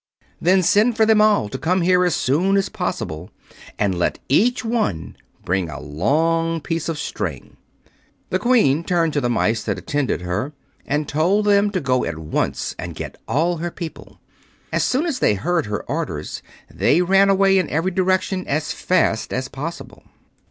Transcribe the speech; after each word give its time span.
"Then 0.41 0.63
send 0.63 0.97
for 0.97 1.05
them 1.05 1.21
all 1.21 1.47
to 1.47 1.59
come 1.59 1.81
here 1.81 2.03
as 2.05 2.15
soon 2.15 2.57
as 2.57 2.69
possible, 2.69 3.29
and 3.77 3.93
let 3.99 4.17
each 4.29 4.65
one 4.65 5.15
bring 5.45 5.69
a 5.69 5.79
long 5.79 6.59
piece 6.59 6.89
of 6.89 6.97
string." 6.97 7.55
The 8.31 8.39
Queen 8.39 8.83
turned 8.83 9.13
to 9.13 9.21
the 9.21 9.29
mice 9.29 9.61
that 9.63 9.77
attended 9.77 10.21
her 10.21 10.53
and 10.87 11.07
told 11.07 11.45
them 11.45 11.69
to 11.69 11.79
go 11.79 12.03
at 12.03 12.17
once 12.17 12.73
and 12.79 12.95
get 12.95 13.21
all 13.27 13.57
her 13.57 13.69
people. 13.69 14.19
As 14.73 14.83
soon 14.83 15.05
as 15.05 15.19
they 15.19 15.35
heard 15.35 15.67
her 15.67 15.83
orders 15.83 16.41
they 16.67 17.03
ran 17.03 17.29
away 17.29 17.59
in 17.59 17.69
every 17.69 17.91
direction 17.91 18.47
as 18.47 18.71
fast 18.73 19.31
as 19.31 19.49
possible. 19.49 20.01